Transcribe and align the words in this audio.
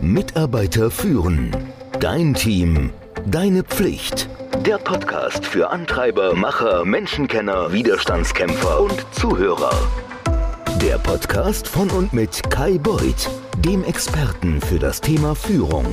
Mitarbeiter 0.00 0.90
führen. 0.90 1.56
Dein 2.00 2.34
Team. 2.34 2.90
Deine 3.26 3.62
Pflicht. 3.62 4.28
Der 4.66 4.78
Podcast 4.78 5.46
für 5.46 5.70
Antreiber, 5.70 6.34
Macher, 6.34 6.84
Menschenkenner, 6.84 7.72
Widerstandskämpfer 7.72 8.80
und 8.80 9.06
Zuhörer. 9.12 9.72
Der 10.80 10.98
Podcast 10.98 11.68
von 11.68 11.90
und 11.90 12.12
mit 12.12 12.42
Kai 12.50 12.78
Beuth, 12.78 13.30
dem 13.64 13.84
Experten 13.84 14.60
für 14.60 14.78
das 14.78 15.00
Thema 15.00 15.34
Führung. 15.34 15.86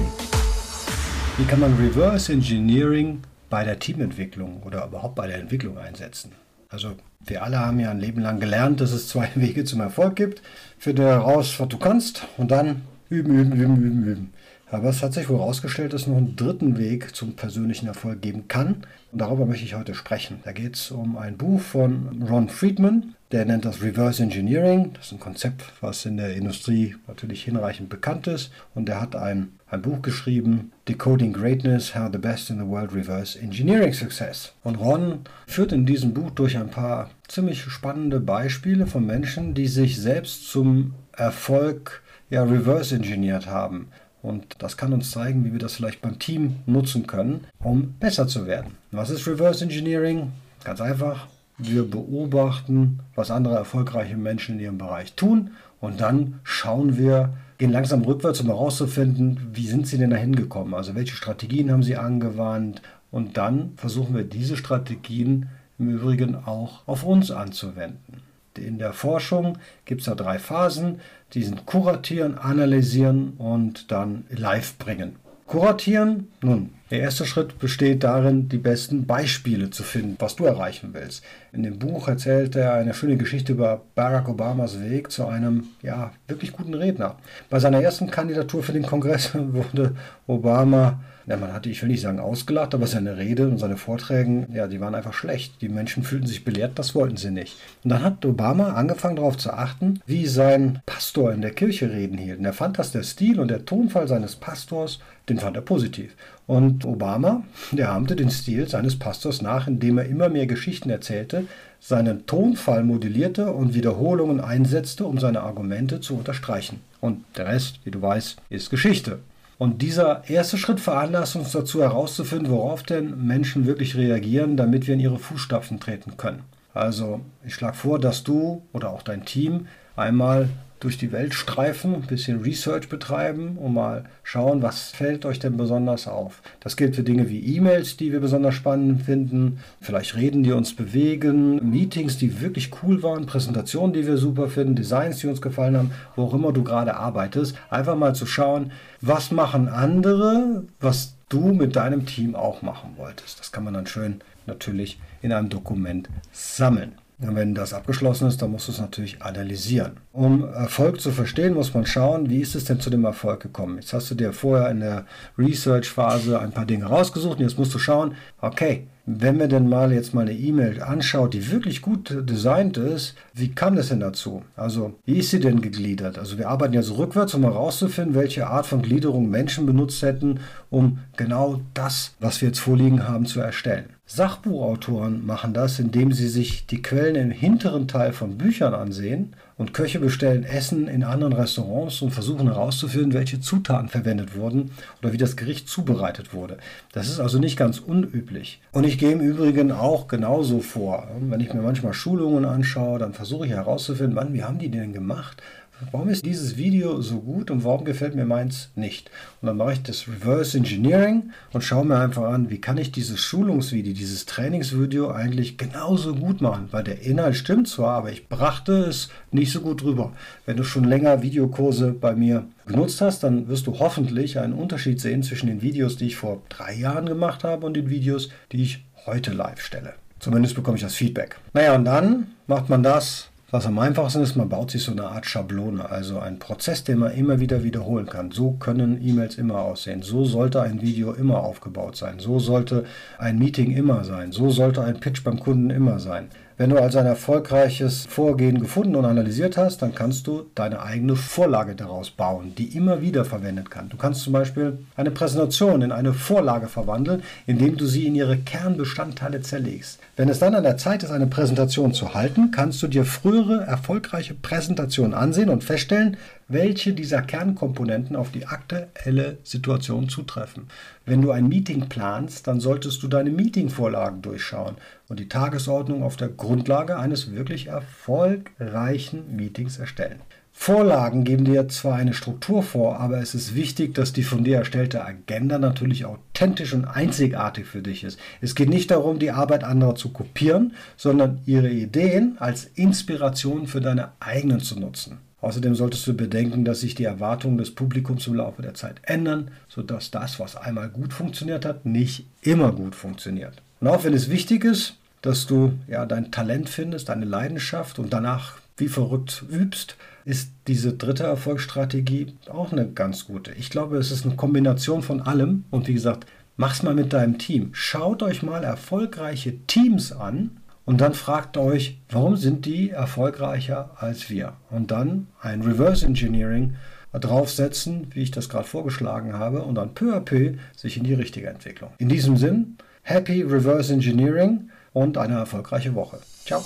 Wie 1.38 1.46
kann 1.46 1.60
man 1.60 1.76
Reverse 1.78 2.34
Engineering 2.34 3.22
bei 3.50 3.64
der 3.64 3.80
Teamentwicklung 3.80 4.64
oder 4.64 4.86
überhaupt 4.86 5.16
bei 5.16 5.28
der 5.28 5.38
Entwicklung 5.38 5.78
einsetzen? 5.78 6.32
Also 6.68 6.92
wir 7.26 7.44
alle 7.44 7.60
haben 7.60 7.80
ja 7.80 7.92
ein 7.92 8.00
Leben 8.00 8.22
lang 8.22 8.40
gelernt, 8.40 8.82
dass 8.82 8.92
es 8.92 9.08
zwei 9.08 9.30
Wege 9.36 9.64
zum 9.64 9.80
Erfolg 9.80 10.16
gibt. 10.16 10.42
Finde 10.78 11.04
heraus, 11.04 11.60
was 11.60 11.68
du 11.68 11.78
kannst 11.78 12.26
und 12.38 12.52
dann 12.52 12.82
üben, 13.10 13.36
üben, 13.36 13.54
üben, 13.54 13.78
üben, 13.78 14.04
üben. 14.04 14.34
Aber 14.72 14.90
es 14.90 15.02
hat 15.02 15.14
sich 15.14 15.30
wohl 15.30 15.40
herausgestellt, 15.40 15.94
dass 15.94 16.02
es 16.02 16.08
noch 16.08 16.18
einen 16.18 16.36
dritten 16.36 16.78
Weg 16.78 17.16
zum 17.16 17.36
persönlichen 17.36 17.88
Erfolg 17.88 18.22
geben 18.22 18.48
kann. 18.48 18.86
Und 19.12 19.20
darüber 19.20 19.48
möchte 19.48 19.66
ich 19.66 19.74
heute 19.74 19.96
sprechen. 19.96 20.42
Da 20.44 20.52
geht 20.52 20.76
es 20.76 20.92
um 20.92 21.18
ein 21.18 21.38
Buch 21.38 21.60
von 21.60 22.24
Ron 22.30 22.50
Friedman. 22.50 23.16
Der 23.32 23.46
nennt 23.46 23.66
das 23.66 23.82
Reverse 23.82 24.22
Engineering. 24.22 24.92
Das 24.94 25.08
ist 25.08 25.14
ein 25.14 25.20
Konzept, 25.20 25.64
was 25.82 26.06
in 26.06 26.18
der 26.18 26.36
Industrie 26.36 26.96
natürlich 27.08 27.44
hinreichend 27.44 27.90
bekannt 27.90 28.28
ist. 28.28 28.52
Und 28.76 28.90
er 28.90 29.02
hat 29.02 29.16
ein, 29.16 29.54
ein 29.72 29.82
Buch 29.82 30.04
geschrieben, 30.04 30.72
Decoding 30.88 31.34
Greatness, 31.34 31.96
How 31.96 32.10
the 32.12 32.20
Best 32.20 32.52
in 32.52 32.60
the 32.60 32.68
World 32.68 32.94
Reverse 32.94 33.40
Engineering 33.40 33.94
Success. 33.94 34.54
Und 34.64 34.76
Ron 34.76 35.22
führt 35.48 35.72
in 35.72 35.88
diesem 35.88 36.14
Buch 36.14 36.30
durch 36.30 36.58
ein 36.58 36.70
paar 36.70 37.10
ziemlich 37.28 37.62
spannende 37.62 38.20
Beispiele 38.20 38.86
von 38.86 39.04
Menschen, 39.04 39.56
die 39.56 39.68
sich 39.68 40.00
selbst 40.00 40.48
zum 40.48 40.94
Erfolg 41.12 42.04
ja, 42.30 42.44
reverse 42.44 42.96
engineert 42.96 43.48
haben. 43.48 43.88
Und 44.22 44.56
das 44.60 44.76
kann 44.76 44.94
uns 44.94 45.12
zeigen, 45.12 45.46
wie 45.46 45.54
wir 45.54 45.60
das 45.60 45.76
vielleicht 45.76 46.02
beim 46.02 46.20
Team 46.20 46.58
nutzen 46.66 47.08
können, 47.08 47.46
um 47.60 47.94
besser 48.00 48.28
zu 48.28 48.46
werden. 48.46 48.76
Was 48.92 49.10
ist 49.10 49.28
Reverse 49.28 49.64
Engineering? 49.64 50.32
Ganz 50.64 50.82
einfach. 50.82 51.28
Wir 51.58 51.90
beobachten, 51.90 53.00
was 53.16 53.32
andere 53.32 53.56
erfolgreiche 53.56 54.18
Menschen 54.18 54.56
in 54.56 54.62
ihrem 54.62 54.78
Bereich 54.78 55.14
tun 55.14 55.52
und 55.82 56.02
dann 56.02 56.40
schauen 56.44 56.98
wir, 56.98 57.34
gehen 57.58 57.72
langsam 57.72 58.02
rückwärts, 58.02 58.42
um 58.42 58.48
herauszufinden, 58.48 59.50
wie 59.54 59.68
sind 59.68 59.88
sie 59.88 59.98
denn 59.98 60.10
da 60.10 60.18
hingekommen? 60.18 60.74
Also 60.74 60.96
welche 60.96 61.16
Strategien 61.16 61.72
haben 61.72 61.84
sie 61.84 61.98
angewandt? 61.98 62.82
Und 63.12 63.38
dann 63.38 63.74
versuchen 63.76 64.16
wir 64.16 64.24
diese 64.24 64.56
Strategien 64.56 65.50
im 65.78 65.90
Übrigen 65.90 66.36
auch 66.36 66.88
auf 66.88 67.04
uns 67.04 67.32
anzuwenden. 67.32 68.22
In 68.58 68.80
der 68.80 68.94
Forschung 68.94 69.58
gibt 69.86 70.02
es 70.02 70.06
da 70.06 70.16
drei 70.16 70.40
Phasen. 70.40 71.00
Die 71.34 71.44
sind 71.44 71.66
kuratieren, 71.66 72.38
analysieren 72.38 73.34
und 73.38 73.92
dann 73.92 74.26
live 74.30 74.78
bringen. 74.78 75.16
Kuratieren, 75.46 76.28
nun, 76.42 76.70
der 76.92 77.00
erste 77.00 77.26
Schritt 77.26 77.58
besteht 77.58 78.04
darin, 78.04 78.50
die 78.50 78.60
besten 78.60 79.08
Beispiele 79.08 79.72
zu 79.72 79.82
finden, 79.82 80.16
was 80.20 80.36
du 80.36 80.46
erreichen 80.46 80.90
willst. 80.94 81.24
In 81.52 81.64
dem 81.64 81.80
Buch 81.80 82.08
erzählt 82.08 82.56
er 82.56 82.74
eine 82.74 82.94
schöne 82.94 83.18
Geschichte 83.18 83.54
über 83.54 83.82
Barack 83.96 84.30
Obamas 84.30 84.80
Weg 84.80 85.12
zu 85.12 85.26
einem 85.26 85.66
ja, 85.82 86.12
wirklich 86.28 86.52
guten 86.52 86.76
Redner. 86.76 87.16
Bei 87.50 87.60
seiner 87.60 87.82
ersten 87.82 88.12
Kandidatur 88.12 88.62
für 88.62 88.74
den 88.74 88.86
Kongress 88.86 89.32
wurde 89.34 89.96
Obama 90.28 91.00
ja, 91.30 91.38
man 91.38 91.54
hatte, 91.54 91.70
ich 91.70 91.80
will 91.84 91.90
nicht 91.90 92.02
sagen 92.02 92.20
ausgelacht, 92.20 92.74
aber 92.74 92.88
seine 92.88 93.18
Rede 93.18 93.48
und 93.48 93.60
seine 93.60 93.78
Vorträge, 93.78 94.48
ja, 94.52 94.66
die 94.66 94.82
waren 94.82 94.96
einfach 94.96 95.14
schlecht. 95.14 95.62
Die 95.62 95.70
Menschen 95.70 96.02
fühlten 96.02 96.26
sich 96.26 96.44
belehrt, 96.44 96.80
das 96.80 96.96
wollten 96.96 97.18
sie 97.18 97.30
nicht. 97.30 97.56
Und 97.84 97.92
dann 97.92 98.02
hat 98.02 98.26
Obama 98.26 98.74
angefangen 98.74 99.18
darauf 99.18 99.38
zu 99.38 99.54
achten, 99.54 100.02
wie 100.08 100.26
sein 100.26 100.80
Pastor 100.88 101.32
in 101.32 101.42
der 101.42 101.52
Kirche 101.52 101.92
reden 101.92 102.18
hielt. 102.18 102.40
Und 102.40 102.46
er 102.46 102.54
fand, 102.54 102.80
dass 102.80 102.92
der 102.92 103.04
Stil 103.04 103.40
und 103.40 103.50
der 103.50 103.64
Tonfall 103.66 104.08
seines 104.08 104.38
Pastors, 104.38 104.98
den 105.30 105.38
fand 105.38 105.56
er 105.56 105.62
positiv. 105.62 106.16
Und 106.48 106.84
Obama, 106.84 107.44
der 107.72 107.92
ahmte 107.92 108.16
den 108.16 108.32
Stil 108.32 108.68
seines 108.68 108.98
Pastors 108.98 109.44
nach, 109.44 109.68
indem 109.68 110.00
er 110.00 110.06
immer 110.06 110.30
mehr 110.30 110.48
Geschichten 110.48 110.90
erzählte, 110.90 111.46
seinen 111.80 112.26
Tonfall 112.26 112.84
modellierte 112.84 113.54
und 113.54 113.76
Wiederholungen 113.76 114.40
einsetzte, 114.40 115.06
um 115.06 115.20
seine 115.20 115.42
Argumente 115.42 116.02
zu 116.02 116.16
unterstreichen. 116.16 116.82
Und 117.02 117.24
der 117.38 117.46
Rest, 117.46 117.82
wie 117.84 117.92
du 117.92 118.02
weißt, 118.02 118.38
ist 118.50 118.72
Geschichte. 118.72 119.20
Und 119.60 119.82
dieser 119.82 120.28
erste 120.30 120.58
Schritt 120.58 120.80
veranlasst 120.80 121.36
uns 121.36 121.52
dazu 121.52 121.82
herauszufinden, 121.82 122.50
worauf 122.50 122.82
denn 122.82 123.28
Menschen 123.28 123.66
wirklich 123.66 123.98
reagieren, 123.98 124.56
damit 124.56 124.88
wir 124.88 124.94
in 124.94 125.02
ihre 125.02 125.20
Fußstapfen 125.20 125.82
treten 125.82 126.16
können. 126.16 126.44
Also 126.74 127.20
ich 127.46 127.56
schlage 127.56 127.76
vor, 127.76 128.00
dass 128.00 128.24
du 128.24 128.64
oder 128.72 128.90
auch 128.90 129.02
dein 129.02 129.26
Team 129.26 129.68
einmal 129.98 130.48
durch 130.80 130.98
die 130.98 131.12
Welt 131.12 131.34
streifen, 131.34 131.94
ein 131.94 132.08
bisschen 132.08 132.42
Research 132.42 132.88
betreiben 132.88 133.58
und 133.58 133.74
mal 133.74 134.06
schauen, 134.24 134.62
was 134.62 134.90
fällt 134.90 135.26
euch 135.26 135.40
denn 135.40 135.58
besonders 135.58 136.08
auf. 136.08 136.42
Das 136.62 136.78
gilt 136.78 136.96
für 136.96 137.04
Dinge 137.04 137.30
wie 137.30 137.56
E-Mails, 137.56 137.98
die 137.98 138.12
wir 138.12 138.20
besonders 138.20 138.56
spannend 138.56 139.02
finden, 139.02 139.60
vielleicht 139.82 140.16
Reden, 140.16 140.44
die 140.44 140.52
uns 140.52 140.76
bewegen, 140.76 141.70
Meetings, 141.70 142.18
die 142.18 142.42
wirklich 142.42 142.72
cool 142.82 143.04
waren, 143.04 143.26
Präsentationen, 143.26 143.94
die 143.94 144.08
wir 144.08 144.18
super 144.18 144.48
finden, 144.48 144.76
Designs, 144.76 145.18
die 145.18 145.28
uns 145.28 145.42
gefallen 145.42 145.78
haben, 145.78 145.92
wo 146.16 146.24
auch 146.24 146.34
immer 146.34 146.54
du 146.54 146.64
gerade 146.64 146.96
arbeitest. 146.96 147.58
Einfach 147.70 147.96
mal 147.96 148.16
zu 148.16 148.26
schauen, 148.26 148.72
was 149.02 149.32
machen 149.32 149.68
andere, 149.68 150.64
was 150.80 151.16
du 151.28 151.54
mit 151.54 151.76
deinem 151.76 152.06
Team 152.06 152.36
auch 152.36 152.62
machen 152.62 152.94
wolltest. 152.96 153.40
Das 153.40 153.52
kann 153.52 153.64
man 153.64 153.74
dann 153.74 153.88
schön 153.88 154.22
natürlich 154.48 155.00
in 155.22 155.32
einem 155.32 155.50
Dokument 155.50 156.10
sammeln. 156.32 156.94
Wenn 157.22 157.54
das 157.54 157.74
abgeschlossen 157.74 158.30
ist, 158.30 158.42
dann 158.42 158.52
musst 158.52 158.70
du 158.70 158.72
es 158.72 158.80
natürlich 158.80 159.22
analysieren. 159.22 159.98
Um 160.14 160.46
Erfolg 160.46 161.02
zu 161.02 161.12
verstehen, 161.12 161.54
muss 161.54 161.74
man 161.74 161.86
schauen, 161.86 162.30
wie 162.30 162.40
ist 162.40 162.56
es 162.56 162.64
denn 162.64 162.80
zu 162.80 162.90
dem 162.90 163.04
Erfolg 163.04 163.42
gekommen. 163.42 163.76
Jetzt 163.76 163.92
hast 163.92 164.10
du 164.10 164.16
dir 164.16 164.32
vorher 164.32 164.70
in 164.70 164.80
der 164.80 165.06
Research-Phase 165.38 166.40
ein 166.40 166.52
paar 166.52 166.66
Dinge 166.66 166.86
rausgesucht 166.86 167.40
und 167.40 167.44
jetzt 167.44 167.58
musst 167.58 167.74
du 167.74 167.80
schauen, 167.80 168.16
okay, 168.40 168.88
wenn 169.18 169.38
mir 169.38 169.48
denn 169.48 169.68
mal 169.68 169.92
jetzt 169.92 170.14
mal 170.14 170.22
eine 170.22 170.34
E-Mail 170.34 170.84
anschaut, 170.84 171.34
die 171.34 171.52
wirklich 171.52 171.82
gut 171.82 172.16
designt 172.30 172.78
ist, 172.78 173.16
wie 173.34 173.50
kam 173.50 173.76
das 173.76 173.90
denn 173.90 174.00
dazu? 174.00 174.44
Also, 174.56 174.94
wie 175.06 175.18
ist 175.18 175.32
sie 175.32 175.40
denn 175.40 175.62
gegliedert? 175.62 176.20
Also, 176.20 176.38
wir 176.38 176.50
arbeiten 176.50 176.80
so 176.84 176.96
rückwärts, 176.96 177.34
um 177.34 177.44
herauszufinden, 177.44 178.14
welche 178.14 178.48
Art 178.48 178.68
von 178.68 178.84
Gliederung 178.84 179.30
Menschen 179.30 179.66
benutzt 179.66 180.02
hätten, 180.04 180.42
um 180.70 181.00
genau 181.18 181.62
das, 181.74 182.14
was 182.20 182.42
wir 182.42 182.50
jetzt 182.50 182.60
vorliegen 182.60 183.08
haben, 183.08 183.26
zu 183.26 183.40
erstellen. 183.40 183.86
Sachbuchautoren 184.06 185.26
machen 185.26 185.54
das, 185.54 185.80
indem 185.80 186.12
sie 186.12 186.28
sich 186.28 186.66
die 186.68 186.82
Quellen 186.82 187.16
im 187.16 187.32
hinteren 187.32 187.88
Teil 187.88 188.14
von 188.14 188.38
Büchern 188.38 188.74
ansehen 188.74 189.36
und 189.60 189.74
Köche 189.74 190.00
bestellen 190.00 190.44
Essen 190.44 190.88
in 190.88 191.04
anderen 191.04 191.34
Restaurants 191.34 192.02
und 192.02 192.12
versuchen 192.12 192.48
herauszufinden, 192.48 193.14
welche 193.14 193.42
Zutaten 193.42 193.90
verwendet 193.90 194.36
wurden 194.36 194.72
oder 195.02 195.14
wie 195.14 195.18
das 195.18 195.36
Gericht 195.36 195.68
zubereitet 195.68 196.34
wurde. 196.34 196.58
Das 196.94 197.10
ist 197.10 197.20
also 197.20 197.40
nicht 197.40 197.58
ganz 197.58 197.78
unüblich. 197.78 198.62
Und 198.72 198.86
ich 198.86 198.98
gehe 198.98 199.12
im 199.12 199.20
Übrigen 199.20 199.72
auch 199.74 200.08
genauso 200.08 200.62
vor. 200.62 201.10
Wenn 201.20 201.42
ich 201.42 201.54
mir 201.54 201.62
manchmal 201.62 201.94
Schulungen 201.94 202.46
anschaue, 202.46 203.00
dann 203.00 203.14
versuche 203.14 203.46
ich 203.46 203.52
herauszufinden, 203.52 204.16
wann, 204.16 204.34
wie 204.34 204.44
haben 204.44 204.60
die 204.60 204.72
denn 204.72 204.94
gemacht? 204.94 205.44
Warum 205.92 206.10
ist 206.10 206.26
dieses 206.26 206.58
Video 206.58 207.02
so 207.02 207.20
gut 207.20 207.52
und 207.52 207.64
warum 207.64 207.86
gefällt 207.86 208.16
mir 208.16 208.26
meins 208.26 208.70
nicht? 208.76 209.10
Und 209.42 209.48
dann 209.48 209.58
mache 209.58 209.74
ich 209.74 209.84
das 209.84 210.08
Reverse 210.08 210.58
Engineering 210.58 211.32
und 211.54 211.64
schaue 211.64 211.86
mir 211.86 211.98
einfach 211.98 212.24
an, 212.24 212.50
wie 212.50 212.60
kann 212.60 212.78
ich 212.78 212.92
dieses 212.92 213.20
Schulungsvideo, 213.20 213.94
dieses 213.94 214.26
Trainingsvideo 214.26 215.10
eigentlich 215.12 215.58
genauso 215.58 216.16
gut 216.16 216.42
machen, 216.42 216.68
weil 216.72 216.84
der 216.84 217.02
Inhalt 217.02 217.36
stimmt 217.36 217.68
zwar, 217.68 217.98
aber 217.98 218.12
ich 218.12 218.28
brachte 218.28 218.74
es 218.74 219.10
nicht 219.32 219.52
so 219.52 219.62
gut 219.62 219.84
rüber. 219.84 220.14
Wenn 220.46 220.58
du 220.58 220.64
schon 220.64 220.84
länger 220.84 221.22
Videokurse 221.22 221.94
bei 221.94 222.16
mir 222.16 222.46
genutzt 222.66 223.02
hast, 223.02 223.24
dann 223.24 223.48
wirst 223.48 223.68
du 223.68 223.80
hoffentlich 223.80 224.40
einen 224.40 224.54
Unterschied 224.54 225.00
sehen 225.00 225.24
zwischen 225.24 225.48
den 225.48 225.62
Videos, 225.62 225.98
die 225.98 226.08
ich 226.08 226.16
vor 226.16 226.42
drei 226.50 226.74
Jahren 226.74 227.06
gemacht 227.06 227.44
habe 227.44 227.66
und 227.66 227.76
den 227.76 227.90
Videos, 227.90 228.30
die 228.52 228.64
ich 228.64 228.86
heute 229.06 229.32
live 229.32 229.62
stelle. 229.62 229.94
Zumindest 230.20 230.56
bekomme 230.56 230.76
ich 230.76 230.84
das 230.84 230.96
Feedback. 230.96 231.38
Naja, 231.54 231.76
und 231.76 231.86
dann 231.86 232.28
macht 232.46 232.70
man 232.70 232.84
das 232.84 233.29
was 233.52 233.66
am 233.66 233.80
einfachsten 233.80 234.22
ist, 234.22 234.36
man 234.36 234.50
baut 234.50 234.72
sich 234.72 234.84
so 234.84 234.92
eine 234.92 235.06
Art 235.06 235.26
Schablone, 235.26 235.90
also 235.90 236.20
einen 236.20 236.40
Prozess, 236.40 236.84
den 236.84 237.00
man 237.00 237.14
immer 237.14 237.40
wieder 237.40 237.64
wiederholen 237.64 238.06
kann. 238.06 238.32
So 238.32 238.52
können 238.52 239.00
E-Mails 239.02 239.38
immer 239.38 239.60
aussehen. 239.60 240.02
So 240.04 240.26
sollte 240.26 240.62
ein 240.62 240.82
Video 240.82 241.14
immer 241.14 241.44
aufgebaut 241.44 241.96
sein. 241.96 242.20
So 242.20 242.40
sollte 242.40 242.86
ein 243.18 243.40
Meeting 243.40 243.72
immer 243.72 244.04
sein. 244.04 244.32
So 244.32 244.52
sollte 244.52 244.84
ein 244.84 245.00
Pitch 245.00 245.24
beim 245.24 245.40
Kunden 245.40 245.70
immer 245.70 246.00
sein. 246.00 246.30
Wenn 246.60 246.72
du 246.72 246.78
also 246.78 247.00
ein 247.00 247.06
erfolgreiches 247.06 248.06
Vorgehen 248.06 248.60
gefunden 248.60 248.98
und 248.98 249.06
analysiert 249.06 249.56
hast, 249.56 249.82
dann 249.82 249.96
kannst 249.96 250.28
du 250.28 250.48
deine 250.56 250.82
eigene 250.82 251.16
Vorlage 251.16 251.74
daraus 251.74 252.10
bauen, 252.10 252.54
die 252.54 252.76
immer 252.76 253.02
wieder 253.02 253.24
verwendet 253.24 253.72
kann. 253.72 253.88
Du 253.88 253.96
kannst 253.96 254.24
zum 254.24 254.34
Beispiel 254.34 254.78
eine 254.98 255.12
Präsentation 255.12 255.82
in 255.82 255.94
eine 255.94 256.12
Vorlage 256.12 256.68
verwandeln, 256.68 257.24
indem 257.48 257.78
du 257.78 257.86
sie 257.86 258.08
in 258.08 258.16
ihre 258.16 258.36
Kernbestandteile 258.36 259.40
zerlegst. 259.42 260.02
Wenn 260.18 260.28
es 260.28 260.40
dann 260.40 260.54
an 260.54 260.64
der 260.64 260.76
Zeit 260.76 261.02
ist, 261.02 261.12
eine 261.12 261.28
Präsentation 261.28 261.94
zu 261.94 262.14
halten, 262.14 262.52
kannst 262.52 262.84
du 262.84 262.88
dir 262.88 263.06
frühere 263.06 263.62
erfolgreiche 263.62 264.34
Präsentationen 264.34 265.14
ansehen 265.14 265.48
und 265.48 265.64
feststellen, 265.64 266.18
welche 266.50 266.92
dieser 266.92 267.22
Kernkomponenten 267.22 268.18
auf 268.18 268.32
die 268.32 268.48
aktuelle 268.48 269.38
Situation 269.44 270.10
zutreffen. 270.10 270.68
Wenn 271.06 271.22
du 271.22 271.32
ein 271.32 271.48
Meeting 271.48 271.88
planst, 271.88 272.48
dann 272.48 272.60
solltest 272.60 273.02
du 273.02 273.08
deine 273.08 273.30
Meetingvorlagen 273.30 274.22
durchschauen 274.22 274.76
und 275.10 275.20
die 275.20 275.28
Tagesordnung 275.28 276.04
auf 276.04 276.16
der 276.16 276.30
Grundlage 276.30 276.98
eines 276.98 277.34
wirklich 277.34 277.68
erfolgreichen 277.68 279.36
Meetings 279.36 279.78
erstellen. 279.78 280.22
Vorlagen 280.62 281.24
geben 281.24 281.46
dir 281.46 281.70
zwar 281.70 281.96
eine 281.96 282.14
Struktur 282.14 282.64
vor, 282.64 283.00
aber 283.00 283.20
es 283.20 283.34
ist 283.34 283.56
wichtig, 283.56 283.96
dass 283.96 284.12
die 284.12 284.24
von 284.24 284.44
dir 284.44 284.58
erstellte 284.58 285.04
Agenda 285.06 285.58
natürlich 285.58 286.06
authentisch 286.06 286.74
und 286.74 286.86
einzigartig 286.86 287.66
für 287.66 287.82
dich 287.82 288.04
ist. 288.04 288.20
Es 288.42 288.56
geht 288.56 288.70
nicht 288.70 288.92
darum, 288.92 289.20
die 289.20 289.32
Arbeit 289.32 289.64
anderer 289.64 289.96
zu 289.96 290.10
kopieren, 290.10 290.74
sondern 290.98 291.40
ihre 291.46 291.70
Ideen 291.70 292.36
als 292.40 292.66
Inspiration 292.76 293.68
für 293.68 293.80
deine 293.80 294.12
eigenen 294.20 294.60
zu 294.60 294.78
nutzen. 294.78 295.20
Außerdem 295.42 295.76
solltest 295.76 296.06
du 296.06 296.14
bedenken, 296.14 296.66
dass 296.66 296.82
sich 296.82 296.94
die 296.94 297.06
Erwartungen 297.06 297.58
des 297.58 297.74
Publikums 297.74 298.28
im 298.28 298.36
Laufe 298.36 298.62
der 298.62 298.74
Zeit 298.74 298.98
ändern, 299.04 299.52
sodass 299.70 300.12
das, 300.12 300.42
was 300.42 300.58
einmal 300.58 300.90
gut 300.90 301.14
funktioniert 301.14 301.64
hat, 301.64 301.86
nicht 301.86 302.26
immer 302.42 302.74
gut 302.74 302.96
funktioniert. 302.96 303.62
Und 303.80 303.88
auch 303.88 304.04
wenn 304.04 304.14
es 304.14 304.30
wichtig 304.30 304.66
ist, 304.66 304.96
dass 305.22 305.48
du 305.48 305.74
ja 305.88 306.06
dein 306.06 306.32
Talent 306.32 306.70
findest, 306.70 307.10
deine 307.10 307.26
Leidenschaft 307.26 308.00
und 308.00 308.14
danach 308.14 308.58
wie 308.78 308.88
verrückt 308.88 309.44
übst, 309.50 309.98
ist 310.26 310.52
diese 310.68 310.94
dritte 310.94 311.24
Erfolgsstrategie 311.24 312.34
auch 312.50 312.72
eine 312.72 312.88
ganz 312.88 313.26
gute. 313.26 313.52
Ich 313.54 313.70
glaube, 313.70 313.98
es 313.98 314.12
ist 314.12 314.26
eine 314.26 314.36
Kombination 314.36 315.02
von 315.02 315.22
allem. 315.22 315.66
Und 315.70 315.88
wie 315.88 315.94
gesagt, 315.94 316.26
mach's 316.56 316.84
mal 316.84 316.94
mit 316.94 317.14
deinem 317.14 317.38
Team. 317.38 317.70
Schaut 317.74 318.24
euch 318.24 318.42
mal 318.42 318.64
erfolgreiche 318.64 319.58
Teams 319.68 320.12
an 320.12 320.52
und 320.86 321.02
dann 321.02 321.14
fragt 321.14 321.58
euch, 321.58 322.00
warum 322.10 322.36
sind 322.36 322.66
die 322.66 322.90
erfolgreicher 322.90 323.92
als 323.98 324.30
wir? 324.30 324.54
Und 324.70 324.92
dann 324.92 325.28
ein 325.42 325.62
Reverse 325.62 326.06
Engineering 326.06 326.76
draufsetzen, 327.12 328.08
wie 328.14 328.22
ich 328.22 328.32
das 328.32 328.50
gerade 328.50 328.68
vorgeschlagen 328.68 329.34
habe, 329.34 329.64
und 329.64 329.76
dann 329.76 329.94
peu 329.94 330.16
à 330.16 330.20
peu 330.20 330.54
sich 330.76 330.98
in 330.98 331.04
die 331.04 331.14
richtige 331.14 331.48
Entwicklung. 331.48 331.92
In 331.98 332.10
diesem 332.10 332.38
Sinn, 332.38 332.78
happy 333.10 333.42
Reverse 333.42 333.92
Engineering 333.92 334.70
und 334.94 335.18
eine 335.18 335.40
erfolgreiche 335.40 335.96
Woche. 335.96 336.20
Ciao. 336.46 336.64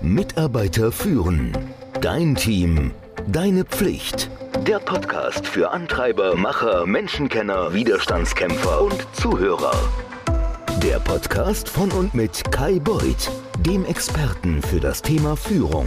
Mitarbeiter 0.00 0.92
führen. 0.92 1.52
Dein 2.00 2.36
Team. 2.36 2.92
Deine 3.26 3.64
Pflicht. 3.64 4.30
Der 4.66 4.78
Podcast 4.78 5.46
für 5.46 5.70
Antreiber, 5.72 6.36
Macher, 6.36 6.86
Menschenkenner, 6.86 7.74
Widerstandskämpfer 7.74 8.82
und 8.82 9.06
Zuhörer. 9.14 9.74
Der 10.82 11.00
Podcast 11.00 11.68
von 11.68 11.90
und 11.90 12.14
mit 12.14 12.50
Kai 12.52 12.78
Beuth, 12.78 13.30
dem 13.60 13.84
Experten 13.84 14.62
für 14.62 14.80
das 14.80 15.02
Thema 15.02 15.36
Führung. 15.36 15.86